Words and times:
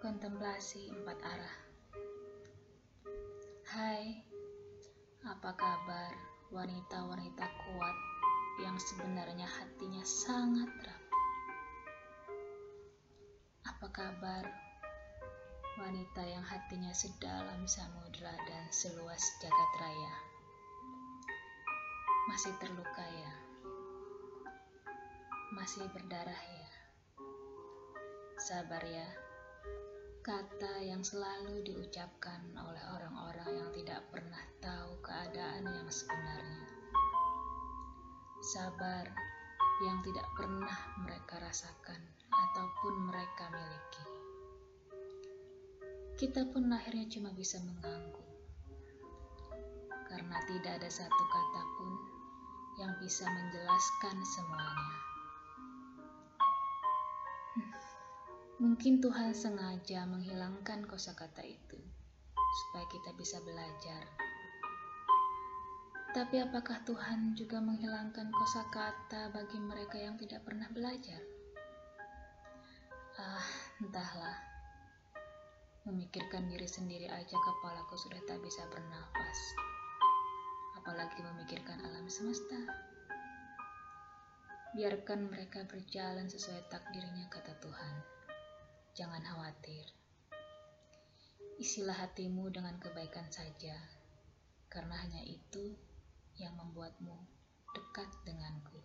Kontemplasi 0.00 0.88
empat 0.96 1.20
arah. 1.20 1.56
Hai, 3.68 4.16
apa 5.28 5.52
kabar 5.52 6.16
wanita-wanita 6.48 7.44
kuat 7.44 7.96
yang 8.64 8.80
sebenarnya 8.80 9.44
hatinya 9.44 10.00
sangat 10.00 10.72
rapuh? 10.72 11.20
Apa 13.68 13.86
kabar 13.92 14.48
wanita 15.76 16.24
yang 16.24 16.48
hatinya 16.48 16.96
sedalam 16.96 17.68
samudra 17.68 18.32
dan 18.48 18.72
seluas 18.72 19.20
jagat 19.44 19.72
raya? 19.84 20.14
Masih 22.32 22.56
terluka 22.56 23.04
ya? 23.04 23.32
Masih 25.52 25.84
berdarah 25.92 26.40
ya? 26.40 26.70
Sabar 28.40 28.80
ya, 28.80 29.04
kata 30.20 30.84
yang 30.84 31.00
selalu 31.00 31.64
diucapkan 31.64 32.44
oleh 32.52 32.84
orang-orang 32.92 33.56
yang 33.56 33.70
tidak 33.72 34.04
pernah 34.12 34.44
tahu 34.60 35.00
keadaan 35.00 35.64
yang 35.64 35.88
sebenarnya. 35.88 36.64
Sabar 38.44 39.08
yang 39.80 40.04
tidak 40.04 40.28
pernah 40.36 40.76
mereka 41.00 41.40
rasakan 41.40 42.04
ataupun 42.28 42.94
mereka 43.08 43.48
miliki. 43.48 44.04
Kita 46.20 46.44
pun 46.52 46.68
akhirnya 46.68 47.08
cuma 47.08 47.32
bisa 47.32 47.56
mengganggu, 47.64 48.24
karena 50.04 50.36
tidak 50.44 50.84
ada 50.84 50.90
satu 50.92 51.24
kata 51.32 51.62
pun 51.80 51.90
yang 52.76 52.92
bisa 53.00 53.24
menjelaskan 53.24 54.16
semuanya. 54.36 55.09
Mungkin 58.60 59.00
Tuhan 59.00 59.32
sengaja 59.32 60.04
menghilangkan 60.04 60.84
kosakata 60.84 61.40
itu 61.40 61.80
supaya 62.36 62.84
kita 62.92 63.16
bisa 63.16 63.40
belajar. 63.40 64.04
Tapi 66.12 66.44
apakah 66.44 66.84
Tuhan 66.84 67.32
juga 67.32 67.56
menghilangkan 67.56 68.28
kosakata 68.28 69.32
bagi 69.32 69.56
mereka 69.56 69.96
yang 69.96 70.20
tidak 70.20 70.44
pernah 70.44 70.68
belajar? 70.76 71.24
Ah, 73.16 73.48
entahlah. 73.80 74.36
Memikirkan 75.88 76.44
diri 76.52 76.68
sendiri 76.68 77.08
aja 77.08 77.36
kepalaku 77.40 77.96
sudah 77.96 78.20
tak 78.28 78.44
bisa 78.44 78.60
bernafas. 78.68 79.40
Apalagi 80.76 81.24
memikirkan 81.24 81.80
alam 81.80 82.04
semesta. 82.12 82.60
Biarkan 84.76 85.32
mereka 85.32 85.64
berjalan 85.64 86.28
sesuai 86.28 86.68
takdirnya 86.68 87.24
kata 87.32 87.56
Tuhan. 87.64 88.19
Jangan 88.90 89.22
khawatir. 89.22 89.86
Isilah 91.60 91.94
hatimu 91.94 92.50
dengan 92.50 92.80
kebaikan 92.80 93.28
saja, 93.30 93.76
karena 94.66 94.96
hanya 94.98 95.22
itu 95.22 95.76
yang 96.40 96.56
membuatmu 96.56 97.14
dekat 97.76 98.08
denganku. 98.26 98.80